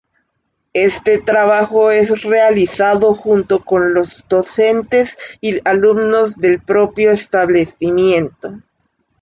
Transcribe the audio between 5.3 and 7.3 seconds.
y alumnos del propio